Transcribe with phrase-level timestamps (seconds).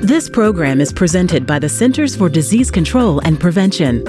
[0.00, 4.04] This program is presented by the Centers for Disease Control and Prevention.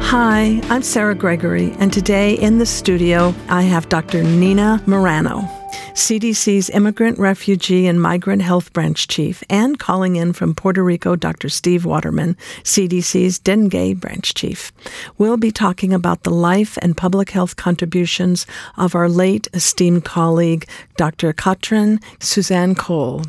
[0.00, 4.24] Hi, I'm Sarah Gregory, and today in the studio I have Dr.
[4.24, 5.57] Nina Marano.
[5.98, 11.48] CDC's Immigrant, Refugee, and Migrant Health Branch Chief, and calling in from Puerto Rico, Dr.
[11.48, 14.70] Steve Waterman, CDC's Dengue Branch Chief.
[15.18, 20.68] We'll be talking about the life and public health contributions of our late esteemed colleague,
[20.96, 21.32] Dr.
[21.32, 23.24] Katrin Suzanne Kohl.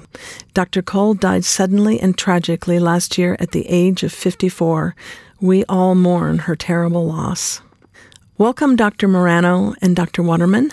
[0.54, 0.84] Dr.
[0.84, 4.96] Kohl died suddenly and tragically last year at the age of 54.
[5.42, 7.62] We all mourn her terrible loss.
[8.38, 9.08] Welcome, Dr.
[9.08, 10.22] Marano and Dr.
[10.22, 10.72] Waterman.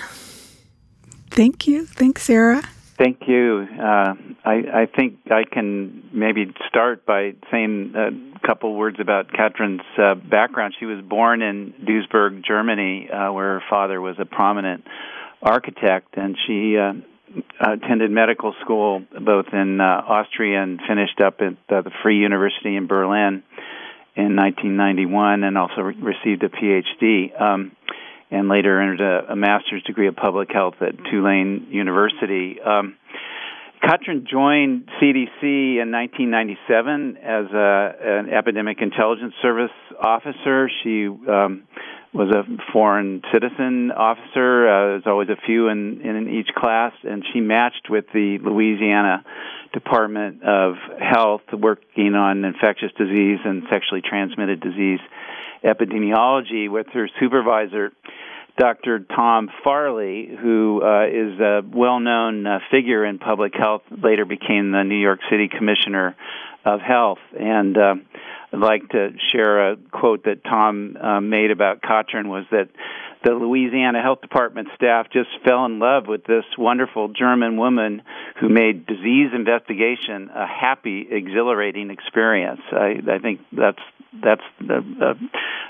[1.37, 1.85] Thank you.
[1.85, 2.63] Thanks, Sarah.
[2.97, 3.67] Thank you.
[3.79, 9.83] Uh, I, I, think I can maybe start by saying a couple words about Katrin's
[9.99, 10.75] uh, background.
[10.81, 14.85] She was born in Duisburg, Germany, uh, where her father was a prominent
[15.43, 16.95] architect, and she uh,
[17.61, 22.87] attended medical school both in uh, Austria and finished up at the Free University in
[22.87, 23.43] Berlin
[24.17, 27.39] in 1991, and also re- received a PhD.
[27.39, 27.76] Um,
[28.31, 32.61] and later earned a, a master's degree of public health at Tulane University.
[32.61, 32.97] Um,
[34.25, 35.43] joined CDC
[35.81, 40.69] in 1997 as a, an epidemic intelligence service officer.
[40.83, 41.65] She um,
[42.13, 44.69] was a foreign citizen officer.
[44.69, 49.25] Uh, there's always a few in, in each class, and she matched with the Louisiana
[49.73, 55.01] Department of Health, working on infectious disease and sexually transmitted disease
[55.67, 57.93] epidemiology with her supervisor,
[58.59, 59.01] Dr.
[59.01, 64.73] Tom Farley, who uh, is a well known uh, figure in public health, later became
[64.73, 66.17] the New York City Commissioner
[66.65, 67.19] of Health.
[67.39, 67.95] And uh,
[68.53, 72.69] I'd like to share a quote that Tom uh, made about Katrin was that
[73.25, 78.03] the Louisiana Health Department staff just fell in love with this wonderful German woman
[78.41, 82.61] who made disease investigation a happy, exhilarating experience.
[82.71, 83.81] I, I think that's
[84.23, 85.15] that's a,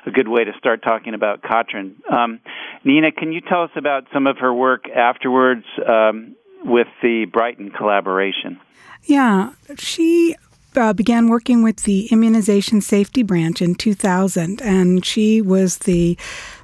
[0.07, 1.97] a, good way to start talking about Katrin.
[2.11, 2.41] Um,
[2.85, 7.71] Nina, can you tell us about some of her work afterwards um, with the Brighton
[7.71, 8.61] collaboration?
[9.05, 10.35] Yeah, she
[10.75, 16.19] uh, began working with the Immunization Safety Branch in 2000, and she was the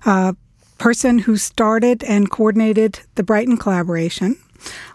[0.05, 0.33] uh,
[0.79, 4.37] person who started and coordinated the Brighton collaboration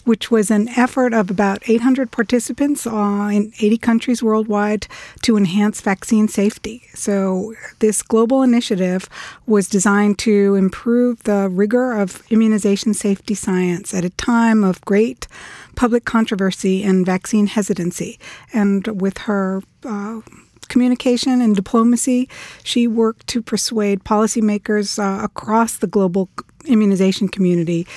[0.03, 4.87] which was an effort of about 800 participants uh, in 80 countries worldwide
[5.23, 6.83] to enhance vaccine safety.
[6.93, 9.09] So, this global initiative
[9.45, 15.27] was designed to improve the rigor of immunization safety science at a time of great
[15.75, 18.19] public controversy and vaccine hesitancy.
[18.53, 20.21] And with her uh,
[20.67, 22.29] communication and diplomacy,
[22.63, 26.29] she worked to persuade policymakers uh, across the global
[26.65, 27.87] immunization community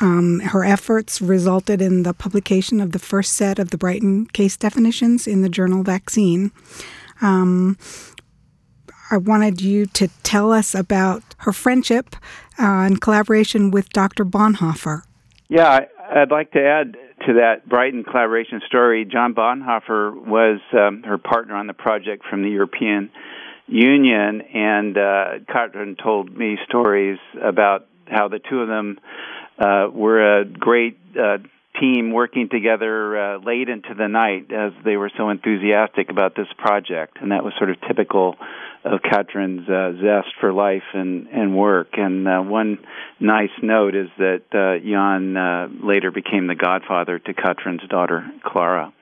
[0.00, 4.56] um, her efforts resulted in the publication of the first set of the Brighton case
[4.56, 6.52] definitions in the journal Vaccine.
[7.20, 7.76] Um,
[9.10, 12.14] I wanted you to tell us about her friendship
[12.58, 14.24] uh, and collaboration with Dr.
[14.24, 15.02] Bonhoeffer.
[15.48, 15.80] Yeah,
[16.14, 19.04] I'd like to add to that Brighton collaboration story.
[19.04, 23.10] Jan Bonhoeffer was um, her partner on the project from the European
[23.66, 25.38] Union, and uh,
[26.02, 28.98] told me stories about how the two of them
[29.58, 31.38] uh, we're a great uh,
[31.80, 36.46] team working together uh, late into the night as they were so enthusiastic about this
[36.58, 38.36] project, and that was sort of typical
[38.84, 41.88] of Katrin's uh, zest for life and, and work.
[41.94, 42.78] And uh, one
[43.20, 48.92] nice note is that uh, Jan uh, later became the godfather to Katrin's daughter, Clara.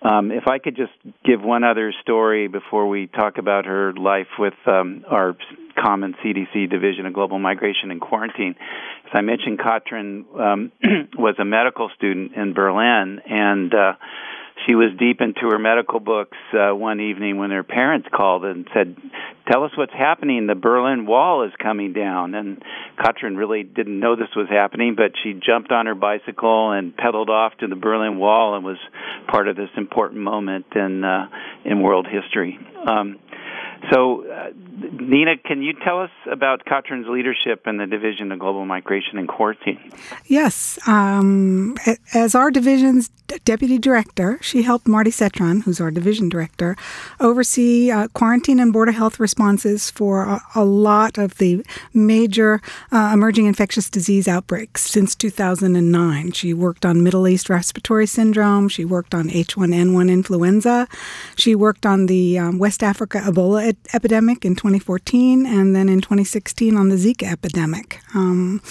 [0.00, 0.92] Um, if I could just
[1.24, 5.36] give one other story before we talk about her life with um, our
[5.80, 8.54] common CDC Division of Global Migration and Quarantine.
[9.06, 10.72] As I mentioned, Katrin um,
[11.16, 13.92] was a medical student in Berlin, and uh,
[14.66, 18.66] she was deep into her medical books uh, one evening when her parents called and
[18.74, 18.96] said,
[19.50, 20.46] "Tell us what's happening.
[20.46, 22.62] The Berlin Wall is coming down." And
[23.02, 27.30] Katrin really didn't know this was happening, but she jumped on her bicycle and pedaled
[27.30, 28.78] off to the Berlin Wall and was
[29.28, 31.28] part of this important moment in uh,
[31.64, 32.58] in world history.
[32.86, 33.18] Um,
[33.92, 34.50] so, uh,
[35.00, 39.28] Nina, can you tell us about Katrin's leadership in the Division of Global Migration and
[39.28, 39.92] Quarantine?
[40.26, 40.78] Yes.
[40.86, 41.76] Um,
[42.12, 43.08] as our division's
[43.44, 46.76] deputy director, she helped Marty Cetron, who's our division director,
[47.20, 52.60] oversee uh, quarantine and border health responses for a, a lot of the major
[52.90, 56.32] uh, emerging infectious disease outbreaks since 2009.
[56.32, 58.68] She worked on Middle East respiratory syndrome.
[58.68, 60.88] She worked on H1N1 influenza.
[61.36, 66.76] She worked on the um, West Africa Ebola epidemic in 2014, and then in 2016
[66.76, 68.00] on the Zika epidemic.
[68.14, 68.62] Um,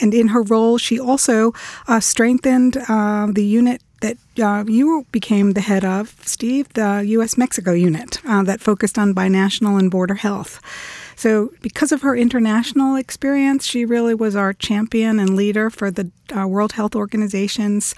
[0.00, 1.52] and in her role, she also
[1.88, 7.38] uh, strengthened uh, the unit that uh, you became the head of, Steve, the U.S.
[7.38, 10.60] Mexico unit uh, that focused on binational and border health.
[11.16, 16.10] So, because of her international experience, she really was our champion and leader for the
[16.36, 17.94] uh, World Health Organization's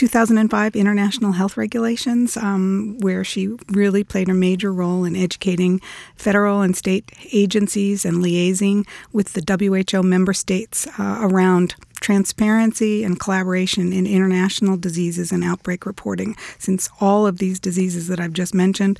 [0.00, 5.78] 2005 International Health Regulations, um, where she really played a major role in educating
[6.16, 9.44] federal and state agencies and liaising with the
[9.92, 16.34] WHO member states uh, around transparency and collaboration in international diseases and outbreak reporting.
[16.58, 18.98] Since all of these diseases that I've just mentioned,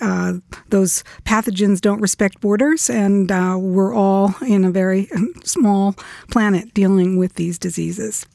[0.00, 0.32] uh,
[0.70, 5.08] those pathogens don't respect borders, and uh, we're all in a very
[5.44, 5.94] small
[6.28, 8.26] planet dealing with these diseases.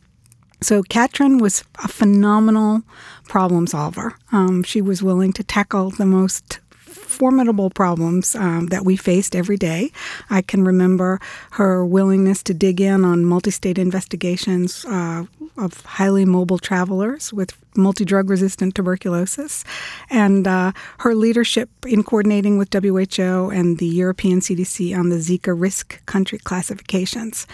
[0.62, 2.84] So Katrin was a phenomenal
[3.28, 4.16] problem solver.
[4.32, 6.60] Um, she was willing to tackle the most
[7.16, 9.92] formidable problems um, that we faced every day.
[10.30, 11.20] I can remember
[11.52, 15.26] her willingness to dig in on multi state investigations uh,
[15.58, 19.64] of highly mobile travelers with multi drug resistant tuberculosis,
[20.10, 25.60] and uh, her leadership in coordinating with WHO and the European CDC on the Zika
[25.60, 27.48] risk country classifications.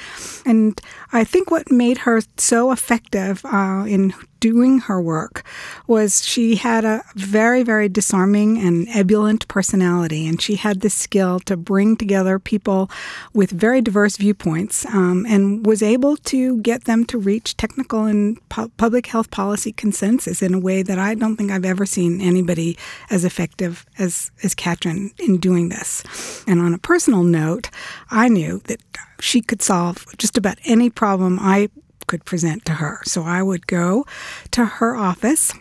[0.46, 0.80] And
[1.14, 5.44] I think what made her so effective uh, in doing her work
[5.88, 11.40] was she had a very, very disarming and ebullient personality, and she had the skill
[11.40, 12.90] to bring together people
[13.34, 18.38] with very diverse viewpoints um, and was able to get them to reach technical and
[18.50, 22.22] pu- public health policy consensus in a way that I don't think I've ever seen
[22.22, 22.78] anybody
[23.10, 26.04] as effective as, as Katrin in doing this.
[26.48, 27.70] And on a personal note,
[28.10, 28.82] I knew that
[29.20, 31.70] she could solve just about any problem I
[32.08, 33.02] could present to her.
[33.06, 34.06] So I would go
[34.52, 35.54] to her office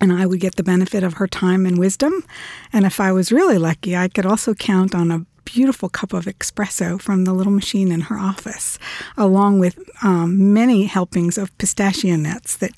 [0.00, 2.24] and I would get the benefit of her time and wisdom.
[2.72, 6.26] And if I was really lucky, I could also count on a beautiful cup of
[6.26, 8.78] espresso from the little machine in her office,
[9.16, 12.72] along with um, many helpings of pistachio nuts that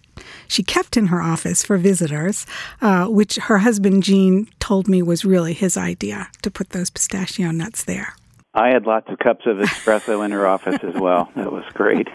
[0.48, 2.46] she kept in her office for visitors,
[2.80, 7.50] uh, which her husband Gene told me was really his idea to put those pistachio
[7.50, 8.14] nuts there.
[8.52, 11.30] I had lots of cups of espresso in her office as well.
[11.36, 12.08] That was great.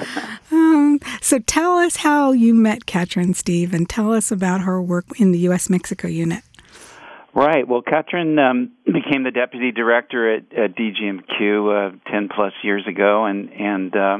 [0.50, 5.04] um, so tell us how you met Katrin, Steve, and tell us about her work
[5.20, 5.68] in the U.S.
[5.68, 6.42] Mexico unit.
[7.34, 7.66] Right.
[7.66, 13.26] Well, Katrin um, became the deputy director at, at DGMQ uh, 10 plus years ago,
[13.26, 14.18] and, and uh,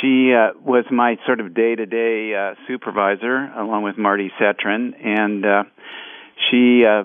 [0.00, 4.94] she uh, was my sort of day to day supervisor along with Marty Cetron.
[5.04, 5.62] And uh,
[6.50, 7.04] she uh,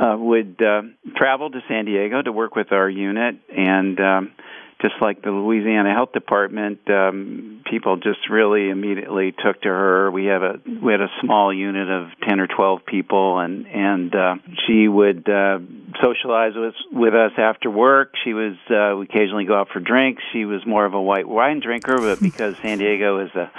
[0.00, 0.82] uh, would uh,
[1.16, 4.32] travel to San Diego to work with our unit, and um,
[4.80, 10.10] just like the Louisiana Health Department, um, people just really immediately took to her.
[10.10, 14.14] We have a we had a small unit of ten or twelve people, and and
[14.14, 14.34] uh,
[14.66, 15.60] she would uh,
[16.02, 18.12] socialize with with us after work.
[18.22, 20.22] She was uh, we occasionally go out for drinks.
[20.32, 23.50] She was more of a white wine drinker, but because San Diego is a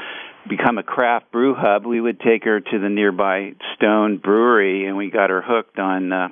[0.47, 4.95] become a craft brew hub, we would take her to the nearby Stone Brewery, and
[4.95, 6.29] we got her hooked on uh,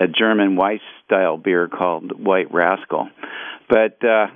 [0.00, 3.08] a German Weiss style beer called White Rascal.
[3.72, 4.26] But uh,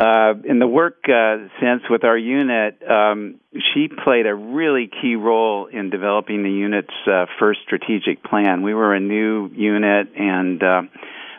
[0.00, 5.16] uh, in the work uh, sense with our unit, um, she played a really key
[5.16, 8.62] role in developing the unit's uh, first strategic plan.
[8.62, 10.82] We were a new unit, and uh,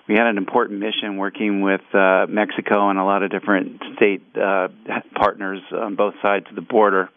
[0.09, 4.21] we had an important mission working with uh, Mexico and a lot of different state
[4.35, 4.67] uh,
[5.15, 7.09] partners on both sides of the border.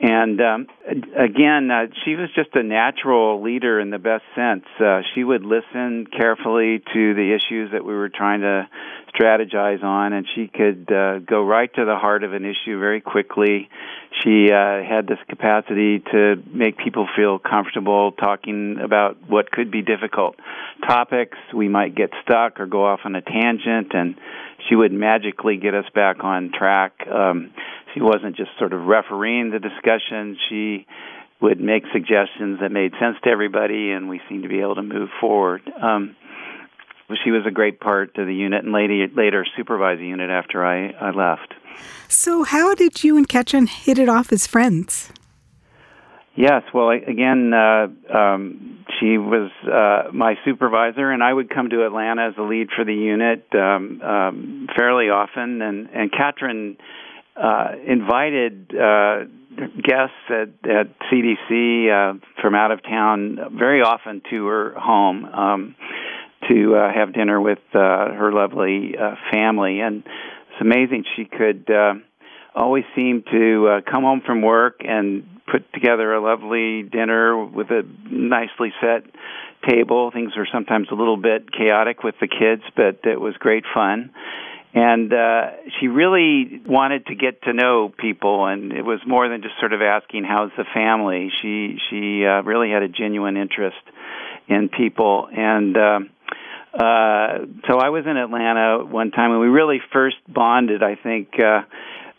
[0.00, 4.64] And um, again, uh, she was just a natural leader in the best sense.
[4.78, 8.68] Uh, she would listen carefully to the issues that we were trying to
[9.12, 13.00] strategize on, and she could uh, go right to the heart of an issue very
[13.00, 13.68] quickly.
[14.22, 19.82] She uh, had this capacity to make people feel comfortable talking about what could be
[19.82, 20.36] difficult
[20.86, 21.36] topics.
[21.52, 24.14] We might get stuck or go off on a tangent, and
[24.68, 26.92] she would magically get us back on track.
[27.06, 27.50] Um,
[27.94, 30.36] she wasn't just sort of refereeing the discussion.
[30.48, 30.86] She
[31.40, 34.82] would make suggestions that made sense to everybody, and we seemed to be able to
[34.82, 35.62] move forward.
[35.80, 36.16] Um,
[37.24, 40.64] she was a great part of the unit and later, later supervised the unit after
[40.64, 41.54] I, I left.
[42.08, 45.12] So, how did you and Katrin hit it off as friends?
[46.34, 51.84] Yes, well, again, uh, um, she was uh, my supervisor, and I would come to
[51.84, 55.60] Atlanta as the lead for the unit um, um, fairly often.
[55.60, 56.76] And, and Katrin
[57.42, 59.24] uh, invited uh,
[59.82, 65.76] guests at, at CDC uh, from out of town very often to her home um,
[66.48, 69.80] to uh, have dinner with uh, her lovely uh, family.
[69.80, 71.94] And it's amazing she could uh,
[72.54, 77.70] always seem to uh, come home from work and put together a lovely dinner with
[77.70, 79.04] a nicely set
[79.68, 80.10] table.
[80.12, 84.10] Things were sometimes a little bit chaotic with the kids, but it was great fun.
[84.74, 89.40] And uh, she really wanted to get to know people, and it was more than
[89.42, 93.82] just sort of asking, "How's the family?" She she uh, really had a genuine interest
[94.48, 95.76] in people, and.
[95.76, 96.00] Uh,
[96.68, 100.82] uh, so I was in Atlanta one time, and we really first bonded.
[100.82, 101.62] I think uh,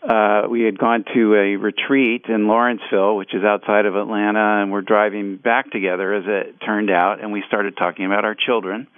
[0.02, 4.72] uh, we had gone to a retreat in Lawrenceville, which is outside of Atlanta, and
[4.72, 8.88] we're driving back together, as it turned out, and we started talking about our children.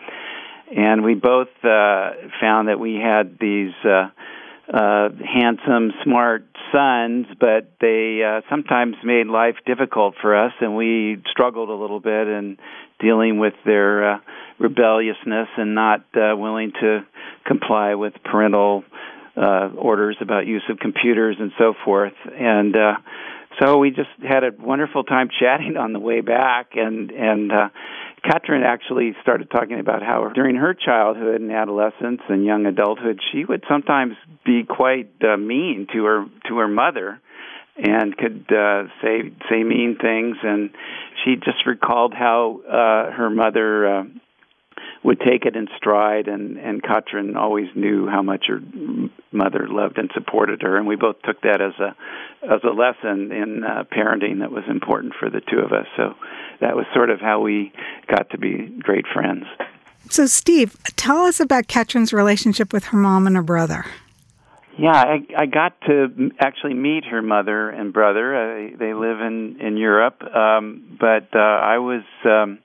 [0.75, 4.09] And we both uh, found that we had these uh,
[4.73, 11.23] uh, handsome, smart sons, but they uh, sometimes made life difficult for us, and we
[11.31, 12.57] struggled a little bit in
[12.99, 14.19] dealing with their uh,
[14.59, 17.01] rebelliousness and not uh, willing to
[17.47, 18.85] comply with parental
[19.37, 22.13] uh, orders about use of computers and so forth.
[22.33, 22.95] And uh,
[23.61, 27.69] so we just had a wonderful time chatting on the way back, and and uh,
[28.25, 33.45] Katrin actually started talking about how during her childhood and adolescence and young adulthood, she
[33.45, 34.15] would sometimes
[34.45, 37.21] be quite uh, mean to her to her mother,
[37.77, 40.37] and could uh, say say mean things.
[40.43, 40.71] And
[41.25, 43.99] she just recalled how uh, her mother.
[43.99, 44.05] Uh,
[45.05, 48.61] would take it in stride, and and Katrin always knew how much her
[49.33, 51.97] mother loved and supported her, and we both took that as a
[52.45, 55.87] as a lesson in uh, parenting that was important for the two of us.
[55.97, 56.15] So
[56.61, 57.73] that was sort of how we
[58.07, 59.45] got to be great friends.
[60.09, 63.87] So, Steve, tell us about Katrin's relationship with her mom and her brother.
[64.79, 68.35] Yeah, I, I got to actually meet her mother and brother.
[68.35, 72.59] Uh, they live in in Europe, um, but uh, I was um,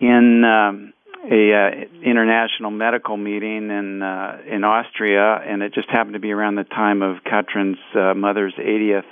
[0.00, 0.93] in um,
[1.30, 1.70] a uh,
[2.02, 6.64] international medical meeting in uh, in Austria, and it just happened to be around the
[6.64, 9.04] time of Katrin's uh, mother's 80th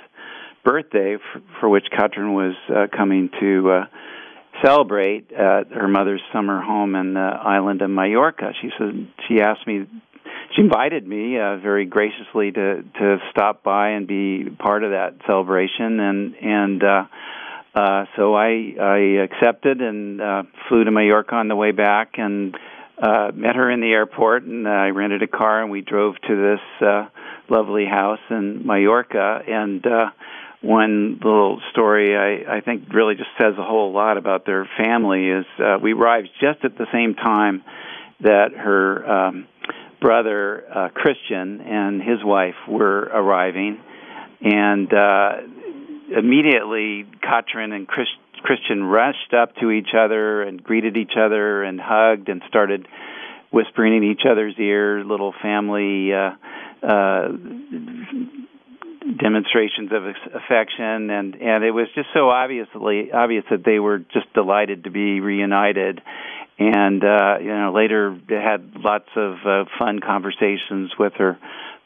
[0.63, 3.85] birthday, for, for which Katrin was uh, coming to uh,
[4.63, 8.53] celebrate at her mother's summer home in the island of Mallorca.
[8.61, 9.87] She said she asked me.
[10.55, 15.15] She invited me uh, very graciously to to stop by and be part of that
[15.25, 17.03] celebration, and and uh,
[17.75, 22.55] uh, so I I accepted and uh, flew to Mallorca on the way back and
[23.01, 26.15] uh, met her in the airport and uh, I rented a car and we drove
[26.27, 27.07] to this uh,
[27.49, 29.41] lovely house in Mallorca.
[29.47, 30.11] And uh,
[30.61, 35.29] one little story I, I think really just says a whole lot about their family
[35.29, 37.63] is uh, we arrived just at the same time
[38.21, 39.47] that her um,
[39.99, 43.79] brother uh, Christian and his wife were arriving.
[44.41, 45.31] And uh,
[46.09, 48.07] immediately Katrin and Chris,
[48.43, 52.87] Christian rushed up to each other and greeted each other and hugged and started
[53.51, 56.31] whispering in each other's ear little family uh,
[56.85, 57.27] uh,
[59.17, 61.09] demonstrations of affection.
[61.09, 65.19] And and it was just so obviously obvious that they were just delighted to be
[65.19, 66.01] reunited.
[66.59, 71.37] And uh you know later had lots of uh, fun conversations with her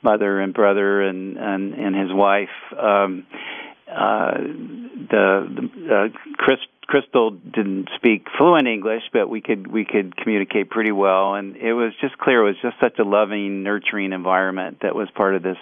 [0.01, 2.50] mother and brother and and and his wife.
[2.77, 3.25] Um
[3.89, 4.38] uh,
[5.10, 10.70] the, the uh, Chris, Crystal didn't speak fluent English, but we could we could communicate
[10.70, 14.79] pretty well, and it was just clear it was just such a loving, nurturing environment
[14.82, 15.58] that was part of this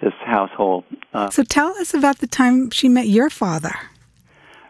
[0.00, 0.84] this household.
[1.12, 3.74] Uh, so tell us about the time she met your father.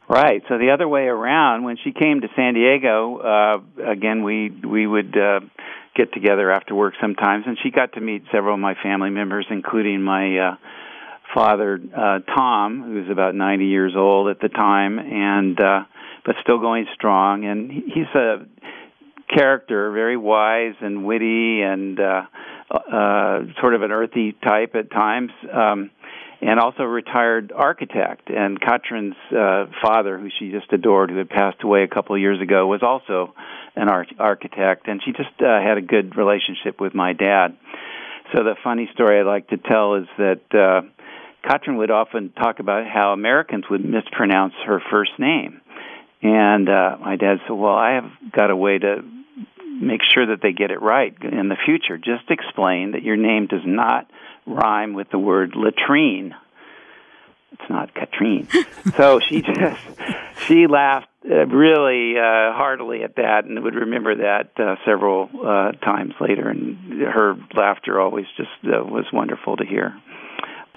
[0.08, 0.42] Right.
[0.48, 4.86] So the other way around, when she came to San Diego, uh, again we we
[4.86, 5.40] would uh,
[5.94, 9.46] get together after work sometimes, and she got to meet several of my family members,
[9.50, 10.56] including my uh,
[11.34, 15.84] father uh, Tom, who was about 90 years old at the time, and uh,
[16.24, 17.44] but still going strong.
[17.44, 18.46] And he's a
[19.34, 22.22] character, very wise and witty, and uh,
[22.70, 25.30] uh, sort of an earthy type at times.
[25.52, 25.90] Um,
[26.42, 28.28] and also a retired architect.
[28.28, 32.20] And Katrin's uh, father, who she just adored, who had passed away a couple of
[32.20, 33.32] years ago, was also
[33.76, 34.88] an art- architect.
[34.88, 37.56] And she just uh, had a good relationship with my dad.
[38.34, 40.82] So the funny story I like to tell is that uh,
[41.42, 45.60] Katrin would often talk about how Americans would mispronounce her first name.
[46.22, 49.02] And uh, my dad said, Well, I have got a way to
[49.80, 51.98] make sure that they get it right in the future.
[51.98, 54.08] Just explain that your name does not
[54.46, 56.34] rhyme with the word latrine.
[57.52, 58.48] It's not Katrine.
[58.96, 59.80] so she just
[60.46, 65.72] she laughed uh, really uh, heartily at that, and would remember that uh, several uh,
[65.72, 66.48] times later.
[66.48, 69.94] And her laughter always just uh, was wonderful to hear.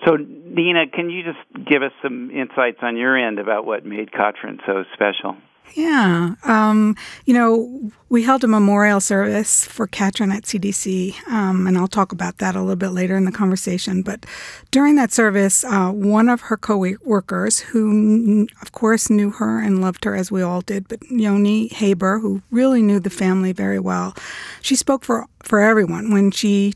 [0.06, 4.12] So, Nina, can you just give us some insights on your end about what made
[4.12, 5.36] Katrin so special?
[5.74, 6.36] Yeah.
[6.44, 6.96] Um,
[7.26, 12.12] you know, we held a memorial service for Katrin at CDC, um, and I'll talk
[12.12, 14.02] about that a little bit later in the conversation.
[14.04, 14.26] But
[14.72, 19.82] during that service, uh, one of her co workers, who of course knew her and
[19.82, 23.80] loved her as we all did, but Yoni Haber, who really knew the family very
[23.80, 24.16] well,
[24.62, 26.74] she spoke for, for everyone when she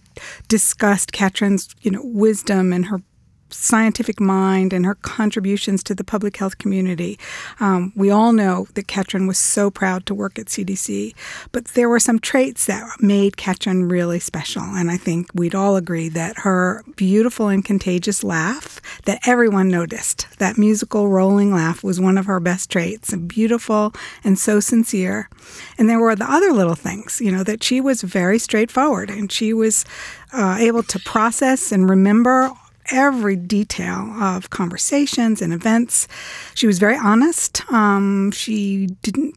[0.47, 3.01] discussed Katrin's you know, wisdom and her
[3.49, 7.19] scientific mind and her contributions to the public health community.
[7.59, 11.13] Um, we all know that Katrin was so proud to work at CDC,
[11.51, 14.63] but there were some traits that made Katrin really special.
[14.63, 20.27] And I think we'd all agree that her beautiful and contagious laugh that everyone noticed,
[20.39, 25.29] that musical rolling laugh was one of her best traits, beautiful and so sincere.
[25.77, 29.31] And there were the other little things, you know, that she was very straightforward and
[29.31, 29.85] she was
[30.33, 32.51] uh, able to process and remember
[32.91, 36.07] every detail of conversations and events.
[36.55, 37.61] She was very honest.
[37.71, 39.35] Um, she didn't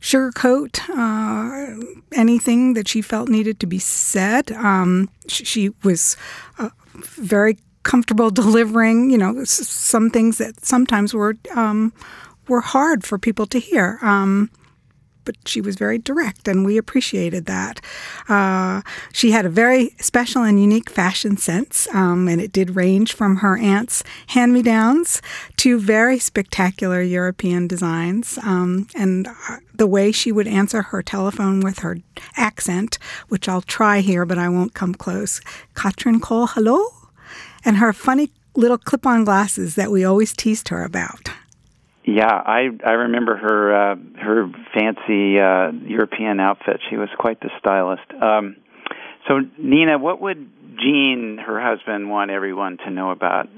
[0.00, 4.52] sugarcoat uh, anything that she felt needed to be said.
[4.52, 6.16] Um, she, was
[6.58, 11.92] uh, very comfortable delivering, you know, some things that sometimes were um,
[12.48, 13.98] were hard for people to hear.
[14.02, 14.50] Um,
[15.24, 17.80] but she was very direct, and we appreciated that.
[18.28, 23.12] Uh, she had a very special and unique fashion sense, um, and it did range
[23.12, 25.20] from her aunt's hand me downs
[25.56, 28.38] to very spectacular European designs.
[28.42, 31.98] Um, and uh, the way she would answer her telephone with her
[32.36, 35.40] accent, which I'll try here, but I won't come close.
[35.74, 36.86] Katrin Kohl, hello?
[37.64, 41.30] And her funny little clip on glasses that we always teased her about.
[42.06, 46.80] Yeah, I I remember her uh, her fancy uh, European outfit.
[46.90, 48.02] She was quite the stylist.
[48.20, 48.56] Um,
[49.26, 53.48] so Nina, what would Gene, her husband, want everyone to know about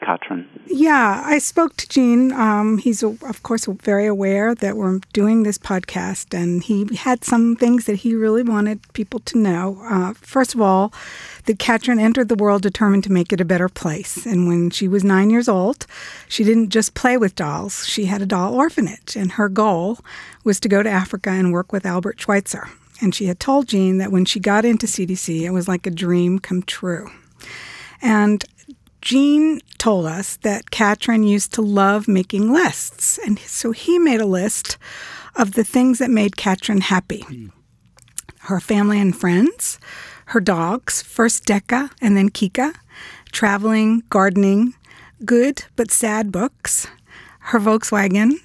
[0.00, 0.48] Katrin?
[0.66, 2.32] Yeah, I spoke to Gene.
[2.32, 7.56] Um, he's, of course, very aware that we're doing this podcast, and he had some
[7.56, 9.78] things that he really wanted people to know.
[9.84, 10.92] Uh, first of all,
[11.44, 14.26] that Katrin entered the world determined to make it a better place.
[14.26, 15.86] And when she was nine years old,
[16.28, 19.98] she didn't just play with dolls, she had a doll orphanage, and her goal
[20.44, 22.68] was to go to Africa and work with Albert Schweitzer.
[23.00, 25.90] And she had told Gene that when she got into CDC, it was like a
[25.90, 27.10] dream come true.
[28.02, 28.44] And
[29.06, 33.20] Gene told us that Katrin used to love making lists.
[33.24, 34.78] And so he made a list
[35.36, 37.24] of the things that made Katrin happy
[38.40, 39.78] her family and friends,
[40.26, 42.74] her dogs, first Decca and then Kika,
[43.30, 44.74] traveling, gardening,
[45.24, 46.88] good but sad books,
[47.38, 48.40] her Volkswagen,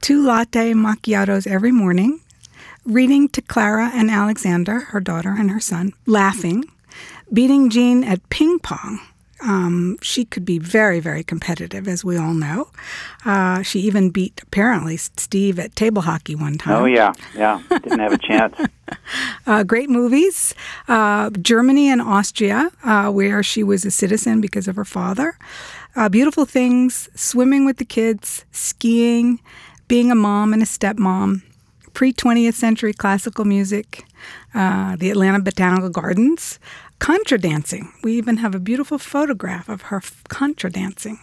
[0.00, 2.20] two latte macchiatos every morning,
[2.84, 6.64] reading to Clara and Alexander, her daughter and her son, laughing,
[7.32, 8.98] beating Gene at ping pong
[9.44, 12.68] um, she could be very, very competitive, as we all know.
[13.24, 16.82] Uh, she even beat, apparently, Steve at table hockey one time.
[16.82, 17.62] Oh, yeah, yeah.
[17.68, 18.56] Didn't have a chance.
[19.46, 20.54] uh, great movies
[20.88, 25.36] uh, Germany and Austria, uh, where she was a citizen because of her father.
[25.94, 29.40] Uh, beautiful things swimming with the kids, skiing,
[29.88, 31.42] being a mom and a stepmom
[31.94, 34.04] pre 20th century classical music,
[34.54, 36.58] uh, the Atlanta Botanical Gardens,
[36.98, 37.92] contra dancing.
[38.02, 41.18] We even have a beautiful photograph of her contra dancing.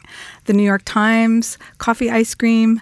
[0.46, 2.82] The New York Times, coffee ice cream,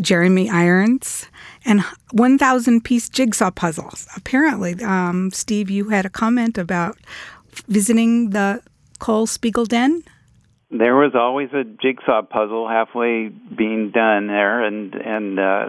[0.00, 1.26] Jeremy Irons,
[1.64, 4.06] and 1,000 piece jigsaw puzzles.
[4.16, 6.96] Apparently, um, Steve, you had a comment about
[7.66, 8.62] visiting the
[8.98, 10.02] Kohl Spiegel Den
[10.70, 15.68] there was always a jigsaw puzzle halfway being done there, and and uh,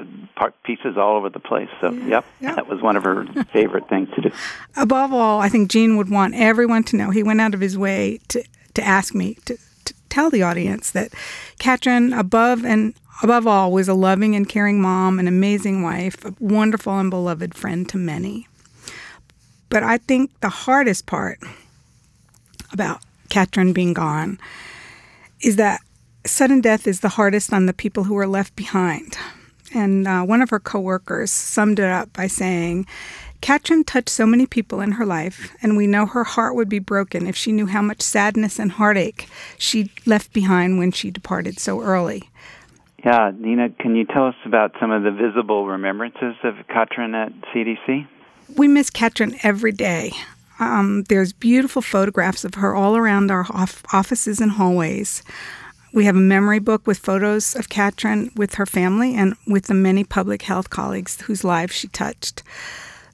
[0.64, 1.70] pieces all over the place.
[1.82, 2.08] So, yeah.
[2.08, 4.32] yep, yep, that was one of her favorite things to do.
[4.76, 7.10] Above all, I think Gene would want everyone to know.
[7.10, 8.44] He went out of his way to
[8.76, 11.14] to ask me to, to tell the audience that
[11.60, 16.34] Katrin, above and above all, was a loving and caring mom, an amazing wife, a
[16.40, 18.48] wonderful and beloved friend to many.
[19.70, 21.40] But I think the hardest part
[22.72, 24.40] about Katrin being gone
[25.42, 25.82] is that
[26.26, 29.18] sudden death is the hardest on the people who are left behind.
[29.74, 32.86] And uh, one of her coworkers summed it up by saying,
[33.42, 36.80] Katrin touched so many people in her life, and we know her heart would be
[36.80, 41.58] broken if she knew how much sadness and heartache she left behind when she departed
[41.60, 42.30] so early.
[43.04, 47.32] Yeah, Nina, can you tell us about some of the visible remembrances of Katrin at
[47.54, 48.06] CDC?
[48.58, 50.12] We miss Katrin every day.
[50.60, 55.24] Um, there's beautiful photographs of her all around our off- offices and hallways.
[55.92, 59.74] We have a memory book with photos of Katrin with her family and with the
[59.74, 62.44] many public health colleagues whose lives she touched.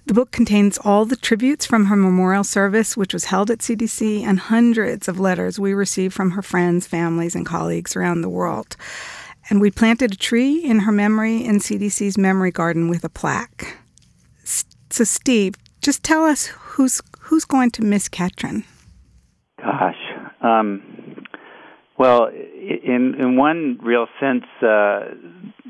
[0.07, 4.21] The book contains all the tributes from her memorial service, which was held at CDC,
[4.21, 8.75] and hundreds of letters we received from her friends, families, and colleagues around the world.
[9.49, 13.77] And we planted a tree in her memory in CDC's memory garden with a plaque.
[14.43, 18.63] So, Steve, just tell us who's who's going to miss Katrin.
[19.57, 19.97] Gosh,
[20.41, 20.94] um,
[21.97, 25.15] well, in in one real sense, uh,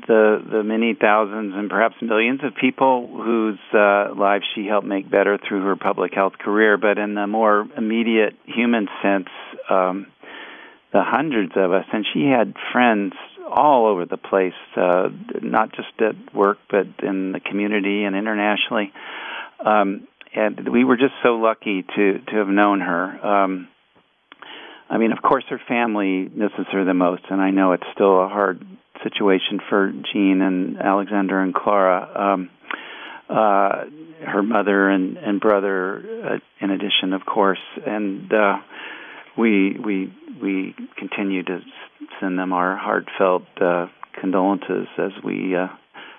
[0.08, 5.10] the the many thousands and perhaps millions of people whose uh, lives she helped make
[5.10, 9.28] better through her public health career, but in the more immediate human sense,
[9.70, 10.06] um,
[10.92, 13.14] the hundreds of us, and she had friends
[13.48, 15.08] all over the place, uh,
[15.42, 18.92] not just at work, but in the community and internationally.
[19.64, 23.26] Um, and we were just so lucky to to have known her.
[23.26, 23.68] Um,
[24.88, 28.22] I mean, of course, her family misses her the most, and I know it's still
[28.22, 28.64] a hard
[29.02, 32.08] situation for Gene and Alexander and Clara.
[32.14, 32.50] Um,
[33.28, 33.84] uh,
[34.24, 38.56] her mother and and brother, uh, in addition, of course, and uh,
[39.36, 41.60] we we we continue to
[42.20, 43.86] send them our heartfelt uh,
[44.20, 45.66] condolences as we uh,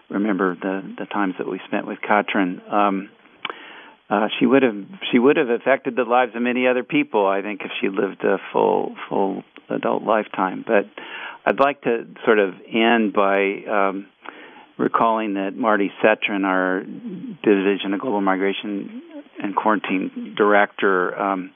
[0.09, 2.61] remember the the times that we spent with Katrin.
[2.69, 3.09] Um,
[4.09, 7.27] uh, she would have she would have affected the lives of many other people.
[7.27, 10.63] I think if she lived a full full adult lifetime.
[10.65, 10.85] But
[11.45, 14.07] I'd like to sort of end by um,
[14.77, 19.01] recalling that Marty Cetron, our Division of Global Migration
[19.41, 21.51] and Quarantine Director, um,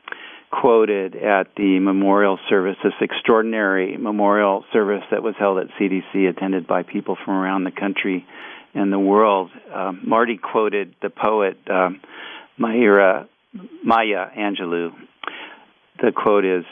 [0.51, 6.67] quoted at the memorial service, this extraordinary memorial service that was held at CDC, attended
[6.67, 8.25] by people from around the country
[8.73, 9.49] and the world.
[9.73, 11.57] Um, Marty quoted the poet.
[11.69, 12.01] Um,
[12.61, 13.27] Mahira,
[13.83, 14.91] Maya Angelou.
[16.01, 16.63] The quote is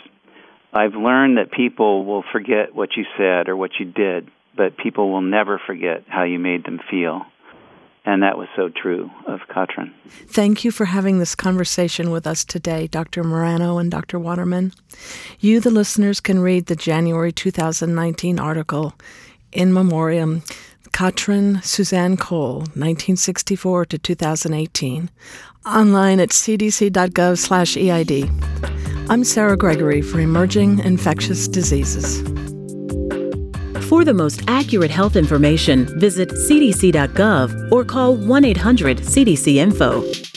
[0.72, 5.12] I've learned that people will forget what you said or what you did, but people
[5.12, 7.24] will never forget how you made them feel.
[8.06, 9.94] And that was so true of Katrin.
[10.10, 13.24] Thank you for having this conversation with us today, Dr.
[13.24, 14.18] Marano and Dr.
[14.18, 14.74] Waterman.
[15.40, 18.94] You, the listeners, can read the January 2019 article
[19.52, 20.44] in memoriam
[20.92, 25.10] Katrin Suzanne Kohl, 1964 to 2018,
[25.66, 28.30] online at cdc.gov/eid.
[29.10, 32.22] I'm Sarah Gregory for Emerging Infectious Diseases.
[33.88, 40.29] For the most accurate health information, visit cdc.gov or call 1 800 CDC Info.